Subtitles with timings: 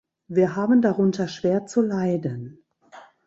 [0.27, 2.63] Wir haben darunter schwer zu leiden.